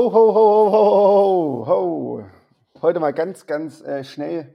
[0.00, 2.24] Ho, ho, ho, ho, ho, ho.
[2.80, 4.54] Heute mal ganz, ganz äh, schnell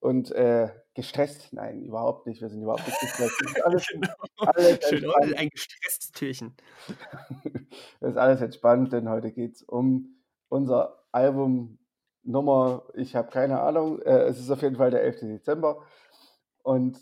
[0.00, 1.52] und äh, gestresst.
[1.52, 2.40] Nein, überhaupt nicht.
[2.40, 3.34] Wir sind überhaupt nicht gestresst.
[3.38, 4.14] Das ist alles, Genau.
[4.38, 5.36] alles Schön, entspannt.
[5.36, 6.56] ein gestresstes Türchen.
[8.00, 10.16] Das ist alles entspannt, denn heute geht es um
[10.48, 11.78] unser Album
[12.22, 15.20] Nummer, ich habe keine Ahnung, äh, es ist auf jeden Fall der 11.
[15.20, 15.82] Dezember.
[16.62, 16.98] Und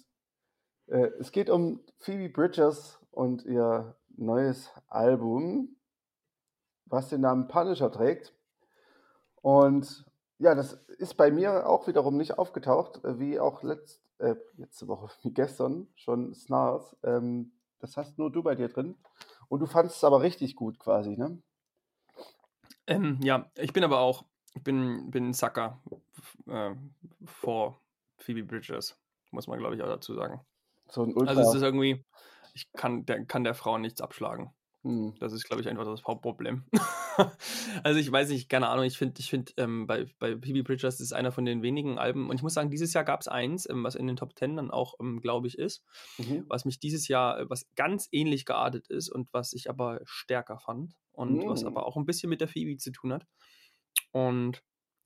[0.88, 5.75] äh, es geht um Phoebe Bridgers und ihr neues Album,
[6.86, 8.32] was den Namen Punisher trägt.
[9.42, 10.04] Und
[10.38, 14.88] ja, das ist bei mir auch wiederum nicht aufgetaucht, äh, wie auch letzt, äh, letzte
[14.88, 16.96] Woche, wie gestern schon Snars.
[17.02, 18.96] Ähm, das hast nur du bei dir drin.
[19.48, 21.38] Und du fandest es aber richtig gut quasi, ne?
[22.88, 25.80] Ähm, ja, ich bin aber auch, ich bin, bin ein Sucker
[26.46, 26.74] äh,
[27.24, 27.80] vor
[28.18, 28.98] Phoebe Bridgers,
[29.30, 30.40] muss man glaube ich auch dazu sagen.
[30.88, 31.34] So ein Ultra.
[31.34, 32.04] Also es ist irgendwie,
[32.54, 34.52] ich kann der, kann der Frau nichts abschlagen.
[34.86, 35.14] Hm.
[35.18, 36.64] Das ist, glaube ich, einfach das Hauptproblem.
[37.82, 41.00] also ich weiß nicht, keine Ahnung, ich finde, ich finde, ähm, bei, bei Phoebe Bridgers
[41.00, 43.68] ist einer von den wenigen Alben, und ich muss sagen, dieses Jahr gab es eins,
[43.68, 45.82] ähm, was in den Top Ten dann auch, ähm, glaube ich, ist,
[46.18, 46.46] Mhm.
[46.48, 50.58] was mich dieses Jahr, äh, was ganz ähnlich geartet ist und was ich aber stärker
[50.58, 51.66] fand und was Mm.
[51.66, 53.26] aber auch ein bisschen mit der Phoebe zu tun hat.
[54.12, 54.62] Und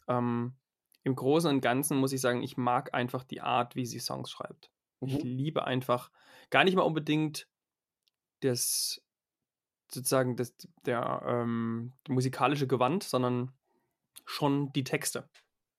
[0.08, 0.56] ähm,
[1.04, 4.30] im Großen und Ganzen muss ich sagen, ich mag einfach die Art, wie sie Songs
[4.30, 4.70] schreibt.
[5.04, 5.22] Ich Mhm.
[5.22, 6.10] liebe einfach
[6.50, 7.48] gar nicht mal unbedingt
[8.40, 9.02] das
[9.92, 10.54] sozusagen das,
[10.86, 13.52] der ähm, musikalische Gewand, sondern
[14.24, 15.28] schon die Texte.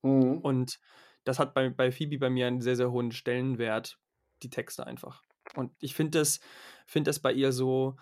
[0.01, 0.39] Mhm.
[0.39, 0.79] Und
[1.23, 3.99] das hat bei, bei Phoebe bei mir einen sehr, sehr hohen Stellenwert,
[4.43, 5.23] die Texte einfach.
[5.55, 6.39] Und ich finde das,
[6.85, 7.97] find das bei ihr so,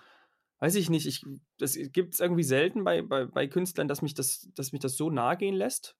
[0.59, 1.25] weiß ich nicht, ich,
[1.57, 4.95] das gibt es irgendwie selten bei, bei, bei Künstlern, dass mich das, dass mich das
[4.95, 5.95] so nahe gehen lässt,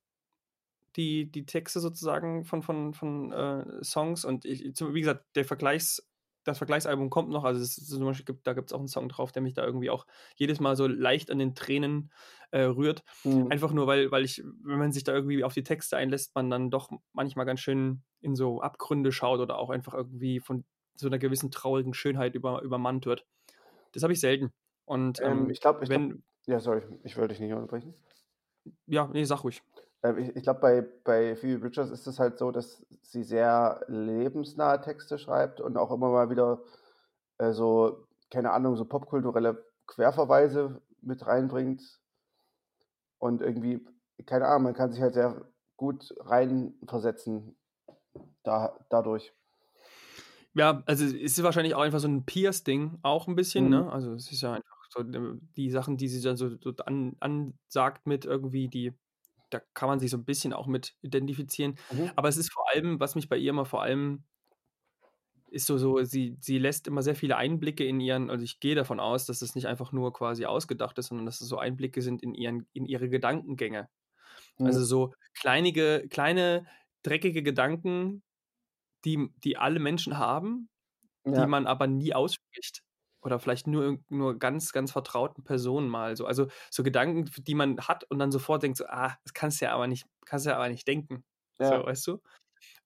[0.96, 4.26] die, die Texte sozusagen von, von, von äh, Songs.
[4.26, 6.09] Und ich, wie gesagt, der Vergleichs,
[6.44, 8.88] das Vergleichsalbum kommt noch, also es ist zum Beispiel, gibt, da gibt es auch einen
[8.88, 10.06] Song drauf, der mich da irgendwie auch
[10.36, 12.12] jedes Mal so leicht an den Tränen
[12.52, 13.04] äh, rührt.
[13.24, 13.52] Mhm.
[13.52, 16.50] Einfach nur, weil, weil ich, wenn man sich da irgendwie auf die Texte einlässt, man
[16.50, 21.08] dann doch manchmal ganz schön in so Abgründe schaut oder auch einfach irgendwie von so
[21.08, 23.26] einer gewissen traurigen Schönheit über, übermannt wird.
[23.94, 24.52] Das habe ich selten.
[24.86, 27.94] Und Ähm, ähm, ich glaube, ich glaub, wenn, ja, sorry, ich wollte dich nicht unterbrechen.
[28.88, 29.62] ja, nee, sag ruhig.
[30.04, 33.84] Ähm, ich ich glaube, bei, bei Phoebe Bridgers ist es halt so, dass sie sehr
[33.88, 36.62] lebensnahe Texte schreibt und auch immer mal wieder
[37.38, 42.00] äh, so, keine Ahnung, so popkulturelle Querverweise mit reinbringt.
[43.20, 43.86] Und irgendwie,
[44.26, 45.46] keine Ahnung, man kann sich halt sehr
[45.76, 47.58] gut reinversetzen
[48.44, 49.34] da, dadurch.
[50.54, 53.70] Ja, also es ist wahrscheinlich auch einfach so ein Pierce-Ding, auch ein bisschen, Mhm.
[53.70, 53.92] ne?
[53.92, 58.08] Also es ist ja einfach so die Sachen, die sie dann so, so an, ansagt
[58.08, 58.94] mit irgendwie, die,
[59.50, 61.78] da kann man sich so ein bisschen auch mit identifizieren.
[61.92, 62.10] Mhm.
[62.16, 64.26] Aber es ist vor allem, was mich bei ihr immer vor allem
[65.52, 68.76] ist so, so, sie, sie lässt immer sehr viele Einblicke in ihren, also ich gehe
[68.76, 72.02] davon aus, dass das nicht einfach nur quasi ausgedacht ist, sondern dass es so Einblicke
[72.02, 73.90] sind in ihren, in ihre Gedankengänge.
[74.64, 74.86] Also Mhm.
[74.86, 76.68] so kleinige, kleine,
[77.04, 78.24] dreckige Gedanken,
[79.06, 80.70] die, die alle Menschen haben,
[81.36, 82.84] die Ja, man aber nie ausspricht.
[83.22, 86.26] Oder vielleicht nur, nur ganz, ganz vertrauten Personen mal so.
[86.26, 89.66] Also so Gedanken, die man hat und dann sofort denkt so, ah, das kannst du
[89.66, 91.26] ja aber nicht, kannst du ja aber nicht denken.
[91.62, 91.86] So, ja.
[91.86, 92.22] weißt du?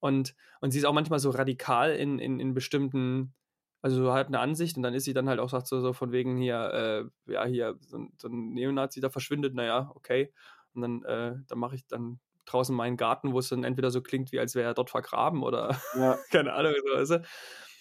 [0.00, 3.34] Und, und sie ist auch manchmal so radikal in, in, in bestimmten,
[3.82, 6.12] also hat eine Ansicht und dann ist sie dann halt auch, sagt so, so von
[6.12, 10.32] wegen hier, äh, ja, hier, so, ein- so ein Neonazi da verschwindet, naja, okay.
[10.74, 14.02] Und dann, äh, dann mache ich dann draußen meinen Garten, wo es dann entweder so
[14.02, 16.18] klingt, wie als wäre er dort vergraben oder ja.
[16.30, 17.22] keine Ahnung, so, weißt du?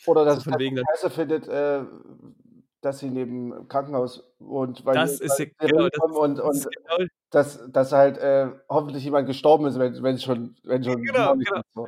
[0.05, 1.83] Oder So dass, von dass sie wegen, scheiße findet, äh,
[2.83, 7.07] dass sie neben dem Krankenhaus wohnt, weil das ist genau, das und, und ist genau,
[7.29, 11.61] dass, dass halt äh, hoffentlich jemand gestorben ist, wenn, wenn schon, wenn schon genau, genau.
[11.73, 11.87] So.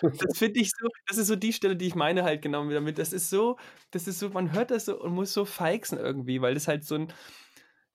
[0.00, 2.98] Das finde ich so, das ist so die Stelle, die ich meine halt genau damit.
[2.98, 3.58] Das ist so,
[3.90, 6.84] das ist so, man hört das so und muss so feixen irgendwie, weil das halt
[6.84, 7.12] so ein,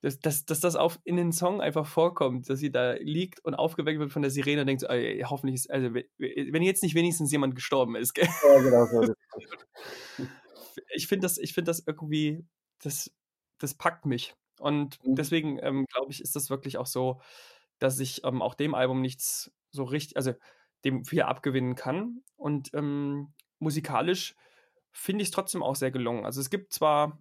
[0.03, 3.55] dass, dass, dass das auf, in den Song einfach vorkommt, dass sie da liegt und
[3.55, 6.61] aufgeweckt wird von der Sirene und denkt so, ey, hoffentlich ist, also we- we- wenn
[6.61, 8.27] jetzt nicht wenigstens jemand gestorben ist, gell?
[8.43, 9.13] Ja, genau so.
[10.95, 12.45] Ich finde das, ich finde das irgendwie,
[12.81, 13.11] das,
[13.59, 14.35] das packt mich.
[14.59, 15.15] Und Mhm.
[15.15, 17.21] deswegen ähm, glaube ich, ist das wirklich auch so,
[17.79, 20.33] dass ich ähm, auch dem Album nichts so richtig, also
[20.83, 22.23] dem viel abgewinnen kann.
[22.35, 24.35] Und ähm, musikalisch
[24.91, 26.25] finde ich es trotzdem auch sehr gelungen.
[26.25, 27.19] Also es gibt zwar,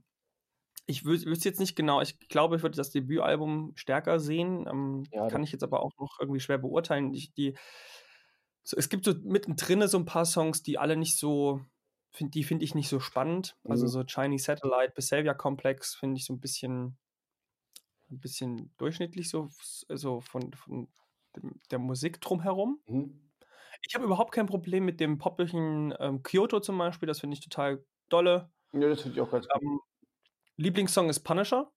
[0.87, 5.05] ich wü- wüsste jetzt nicht genau, ich glaube, ich würde das Debütalbum stärker sehen, ähm,
[5.13, 7.15] Ja, kann ich jetzt aber auch noch irgendwie schwer beurteilen.
[7.15, 7.57] Ich, die,
[8.63, 11.61] so, es gibt so mittendrin so ein paar Songs, die alle nicht so,
[12.11, 13.57] find, die finde ich nicht so spannend.
[13.65, 13.91] Also mhm.
[13.91, 16.99] so Chinese Satellite, Besavia Complex finde ich so ein bisschen,
[18.11, 19.49] ein bisschen durchschnittlich so,
[19.89, 20.89] so von, von
[21.71, 22.81] der Musik drumherum.
[22.87, 23.31] Mhm.
[23.85, 27.41] Ich habe überhaupt kein Problem mit dem poppigen ähm, Kyoto zum Beispiel, das finde ich
[27.41, 28.51] total dolle.
[28.73, 29.63] Ja, das finde ich auch ganz gut.
[29.63, 29.81] Ähm,
[30.57, 31.71] Lieblingssong ist Punisher,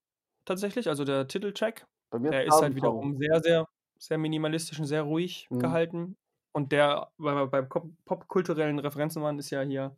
[0.44, 1.86] tatsächlich, also der Titeltrack.
[2.10, 3.66] Bei mir Der ist halt wiederum sehr, sehr,
[3.98, 5.58] sehr minimalistisch und sehr ruhig Mhm.
[5.58, 6.16] gehalten.
[6.52, 9.96] Und der, weil wir bei Pop- popkulturellen Referenzen waren, ist ja hier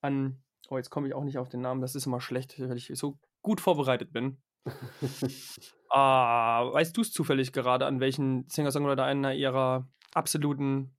[0.00, 2.76] an, oh, jetzt komme ich auch nicht auf den Namen, das ist immer schlecht, weil
[2.76, 4.38] ich so gut vorbereitet bin.
[5.90, 10.96] Ah, weißt du es zufällig gerade, an welchen Singer-Songwriter einer ihrer absoluten,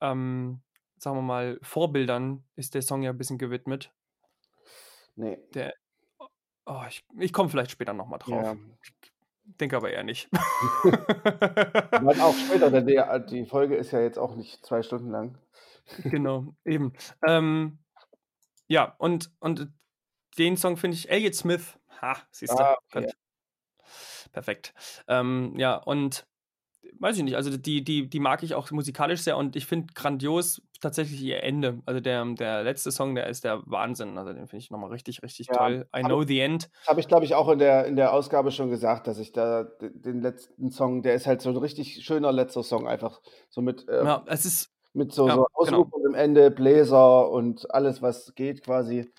[0.00, 0.62] ähm,
[0.96, 3.92] sagen wir mal, Vorbildern ist der Song ja ein bisschen gewidmet?
[5.16, 5.38] Nee.
[5.52, 5.74] Der,
[6.68, 8.44] oh, ich, ich komme vielleicht später nochmal drauf.
[8.44, 8.56] Ja.
[9.60, 10.28] Denke aber eher nicht.
[11.90, 13.00] Dann auch später, denn die,
[13.30, 15.38] die Folge ist ja jetzt auch nicht zwei Stunden lang.
[16.04, 16.92] genau, eben.
[17.26, 17.78] Ähm,
[18.66, 19.72] ja, und, und
[20.36, 22.76] den Song finde ich, Elliot Smith, ha, siehst du, Ah.
[22.92, 23.16] Gott.
[24.32, 24.74] perfekt.
[25.08, 26.26] Ähm, ja, und
[26.98, 29.92] weiß ich nicht, also die, die, die mag ich auch musikalisch sehr und ich finde
[29.94, 31.80] grandios tatsächlich ihr Ende.
[31.86, 34.16] Also der, der letzte Song, der ist der Wahnsinn.
[34.16, 35.86] Also den finde ich nochmal richtig, richtig Ja, toll.
[35.96, 36.70] I know the end.
[36.86, 39.64] Habe ich, glaube ich, auch in der, in der Ausgabe schon gesagt, dass ich da
[39.80, 43.88] den letzten Song, der ist halt so ein richtig schöner letzter Song, einfach so mit,
[43.88, 45.78] äh, Ja, es ist, mit so, ja, so genau.
[45.82, 49.10] Ausruf am Ende, Bläser und alles, was geht quasi.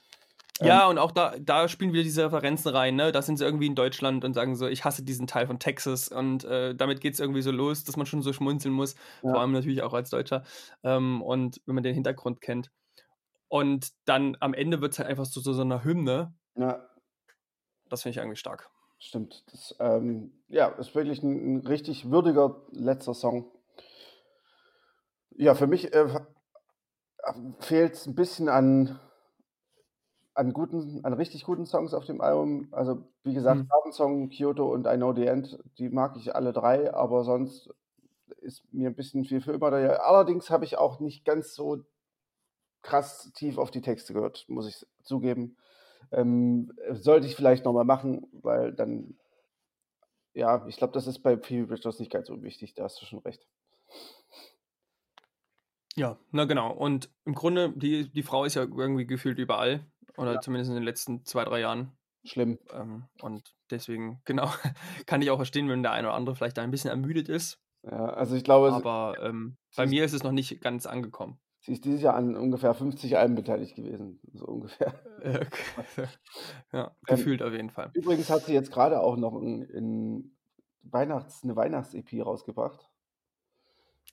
[0.62, 3.12] Ja, und auch da, da spielen wieder diese Referenzen rein, ne?
[3.12, 6.10] Da sind sie irgendwie in Deutschland und sagen so, ich hasse diesen Teil von Texas
[6.10, 9.32] und äh, damit geht es irgendwie so los, dass man schon so schmunzeln muss, Ja.
[9.32, 10.44] vor allem natürlich auch als Deutscher
[10.84, 12.72] ähm, und wenn man den Hintergrund kennt.
[13.48, 16.34] Und dann am Ende wird es halt einfach so, so, so eine Hymne.
[16.56, 16.86] Ja,
[17.90, 18.70] Das finde ich irgendwie stark.
[19.00, 19.46] stimmt.
[19.52, 23.50] Das, ähm, ja, ist wirklich ein, ein richtig würdiger letzter Song.
[25.32, 26.20] Ja, für mich äh,
[27.60, 29.00] fehlt es ein bisschen an,
[30.39, 32.69] an guten, an richtig guten Songs auf dem Album.
[32.71, 33.91] Also, wie gesagt, Hm.
[33.91, 37.69] Song, Kyoto und I Know the End, die mag ich alle drei, aber sonst
[38.38, 39.77] ist mir ein bisschen viel für immer da.
[39.97, 41.83] Allerdings habe ich auch nicht ganz so
[42.81, 45.57] krass tief auf die Texte gehört, muss ich zugeben.
[46.12, 49.18] Ähm, sollte ich vielleicht nochmal machen, weil dann,
[50.33, 53.06] ja, ich glaube, das ist bei Phoebe Bridgers nicht ganz so wichtig, da hast du
[53.06, 53.45] schon recht.
[55.95, 56.71] Ja, na genau.
[56.71, 59.86] Und im Grunde, die, die Frau ist ja irgendwie gefühlt überall.
[60.18, 60.42] Oder Ja.
[60.42, 61.92] zumindest in den letzten zwei, drei Jahren.
[62.26, 62.60] Schlimm.
[62.74, 64.50] Ähm, und deswegen, genau,
[65.06, 67.60] kann ich auch verstehen, wenn der eine oder andere vielleicht da ein bisschen ermüdet ist.
[67.84, 71.40] Ja, also ich glaube, Aber ähm, bei mir ist es noch nicht ganz angekommen.
[71.62, 74.94] sie ist dieses Jahr an ungefähr 50 Alben beteiligt gewesen, so ungefähr.
[75.22, 75.46] Äh,
[76.74, 77.92] ja, gefühlt auf jeden Fall.
[77.94, 80.38] Übrigens hat sie jetzt gerade auch noch ein, ein
[80.84, 82.90] Weihnachts-, eine Weihnachts-EP rausgebracht.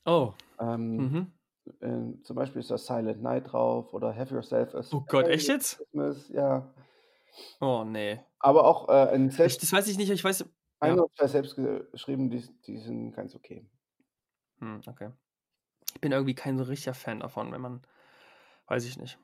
[0.04, 1.32] Oh, Ähm, mhm.
[1.80, 5.48] Ähm, zum Beispiel ist da Silent Night drauf oder Have Yourself a oh Gott, echt
[5.48, 5.78] jetzt?
[5.78, 6.72] Christmas, ja.
[7.60, 8.20] Oh nee.
[8.38, 10.44] Aber auch äh, ein Ich, Set, das weiß ich nicht, ich weiß.
[10.80, 11.02] ein Ja.
[11.02, 13.66] oder zwei selbst geschrieben, die, die sind ganz okay.
[14.60, 15.10] Hm, okay.
[15.94, 17.82] Ich bin irgendwie kein so richtiger Fan davon, wenn man,
[18.68, 19.18] weiß ich nicht,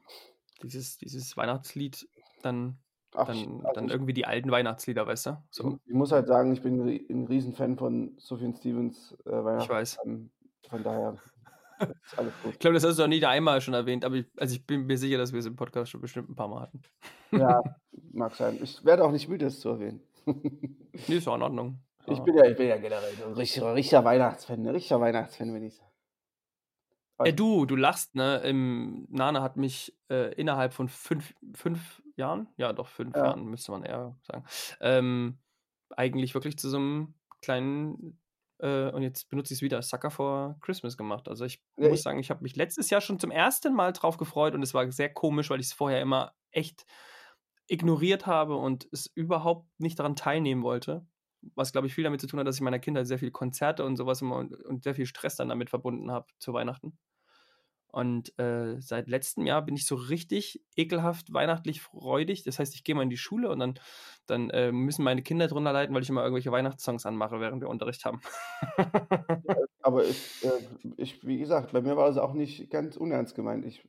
[0.63, 2.09] dieses, dieses Weihnachtslied,
[2.43, 2.79] dann,
[3.15, 5.43] Ach, ich- dann, also dann ich, irgendwie die alten Weihnachtslieder, weißt du?
[5.51, 9.63] So, ich muss halt sagen, ich bin ein Rie- ein Riesenfan von Sophie Stevens äh,
[9.63, 9.99] ich weiß.
[10.69, 11.19] Von daher.
[12.51, 14.87] Ich glaube, das hast du auch nie einmal schon erwähnt, aber ich, also ich bin
[14.87, 16.83] mir sicher, dass wir es im Podcast schon bestimmt ein paar Mal hatten.
[17.33, 17.63] Ja,
[18.13, 18.59] mag sein.
[18.63, 20.01] Ich werde auch nicht müde, es zu erwähnen.
[21.09, 21.81] Nee, ist auch in Ordnung.
[22.07, 25.63] Ich bin ja, ich bin ja generell ein richtiger, richtiger Weihnachtsfan, ein richtiger Weihnachtsfan, wenn
[25.63, 25.81] ich.
[27.19, 28.39] Äh, du, du lachst, ne?
[28.45, 33.25] Im, Nana hat mich äh, innerhalb von fünf, fünf Jahren, ja doch, fünf Ja.
[33.27, 34.45] Jahren müsste man eher sagen,
[34.81, 35.39] ähm,
[35.97, 38.21] eigentlich wirklich zu so einem kleinen,
[38.63, 41.29] äh, und jetzt benutze ich es wieder, Sucker for Christmas gemacht.
[41.29, 43.93] Also ich Ja, muss ich- sagen, ich habe mich letztes Jahr schon zum ersten Mal
[43.93, 46.87] drauf gefreut und es war sehr komisch, weil ich es vorher immer echt
[47.69, 51.07] ignoriert habe und es überhaupt nicht daran teilnehmen wollte.
[51.55, 53.33] Was, glaube ich, viel damit zu tun hat, dass ich in meiner Kindheit sehr viele
[53.33, 56.99] Konzerte und sowas immer und, und sehr viel Stress dann damit verbunden habe zu Weihnachten.
[57.93, 62.43] Und äh, seit letztem Jahr bin ich so richtig ekelhaft weihnachtlich freudig.
[62.43, 63.75] Das heißt, ich gehe mal in die Schule und dann,
[64.27, 67.69] dann äh, müssen meine Kinder drunter leiden, weil ich immer irgendwelche Weihnachtssongs anmache, während wir
[67.69, 68.23] Unterricht haben.
[69.83, 73.67] Aber ich, äh, ich, wie gesagt, bei mir war es auch nicht ganz unernst gemeint.
[73.67, 73.87] Ich,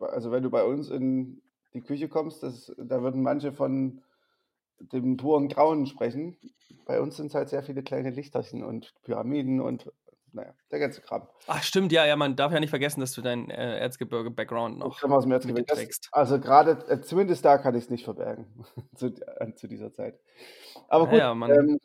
[0.00, 1.40] also wenn du bei uns in
[1.72, 4.02] die Küche kommst, das, da würden manche von
[4.80, 6.36] dem puren Grauen sprechen.
[6.84, 9.92] Bei uns sind es halt sehr viele kleine Lichterchen und Pyramiden und
[10.32, 11.28] naja, der ganze Kram.
[11.46, 14.80] Ach, stimmt, ja, ja, man darf ja nicht vergessen, dass du deinen äh, Erzgebirge-Background Ich
[14.80, 15.66] noch komme aus dem Erzgebirge.
[15.66, 18.46] Das, also gerade, äh, zumindest da kann ich es nicht verbergen,
[18.94, 20.18] zu, äh, zu dieser Zeit.
[20.88, 21.78] Aber gut, man ähm,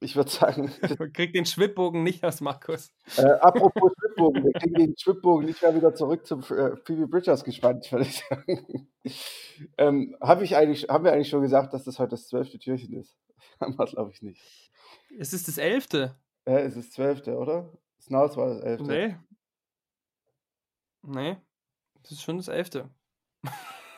[0.00, 0.70] ich würde sagen,
[1.14, 2.90] kriegt den Schwibbogen nicht aus Markus.
[3.16, 7.42] Äh, apropos Schwibbogen, wir kriegen den Schwibbogen nicht mehr wieder zurück zum äh, Phoebe Bridgers
[7.42, 8.88] gespannt, würde ich sagen.
[9.78, 12.92] ähm, hab ich eigentlich, haben wir eigentlich schon gesagt, dass das heute das zwölfte Türchen
[12.94, 13.16] ist?
[13.60, 14.70] haben wir, glaube ich, nicht.
[15.18, 16.16] Es ist das elfte.
[16.46, 17.70] Äh, es ist das zwölfte, oder?
[18.00, 18.86] Snaus war das elfte.
[18.86, 19.16] Nee.
[21.02, 21.36] Nee.
[22.02, 22.90] Das ist schon das elfte.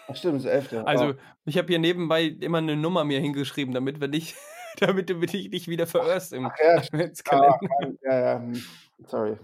[0.09, 0.87] Ach stimmt, das elfte.
[0.87, 4.37] Also, Ah, ich habe hier nebenbei immer eine Nummer mir hingeschrieben, damit wir nicht
[4.81, 7.59] damit du dich nicht wieder verirrst im Ach ja, Adventskalender.
[7.61, 8.63] Ah, ja, ja, hm,
[9.07, 9.39] sorry.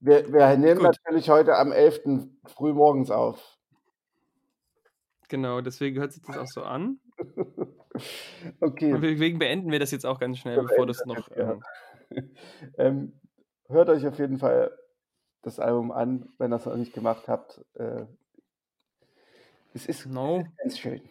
[0.00, 0.96] Wir, wir nehmen Gut.
[1.04, 2.28] natürlich heute am 11.
[2.46, 3.58] früh morgens auf.
[5.28, 7.00] Genau, deswegen hört sich das auch so an.
[8.60, 8.92] Okay.
[8.92, 11.28] Und deswegen beenden wir das jetzt auch ganz schnell, Wir bevor das noch.
[11.28, 11.38] das jetzt,
[12.08, 12.34] Ähm,
[12.78, 13.20] ähm,
[13.68, 14.70] hört euch auf jeden Fall
[15.42, 17.64] das Album an, wenn ihr es noch nicht gemacht habt.
[17.74, 18.06] Äh,
[19.74, 21.02] es ist no, ganz schön.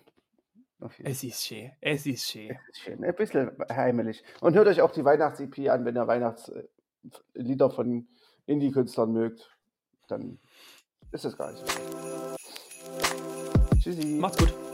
[1.04, 1.72] Es ist schön.
[1.82, 2.52] Es ist schön.
[2.52, 3.04] Es ist schön.
[3.04, 4.24] Ein bisschen heimelig.
[4.42, 8.08] Und hört euch auch die Weihnachts-EP an, wenn ihr Weihnachtslieder von
[8.46, 9.50] Indie-Künstlern mögt.
[10.08, 10.40] Dann
[11.12, 12.36] ist es gar nicht so.
[13.80, 14.18] Tschüssi.
[14.20, 14.65] Macht's gut.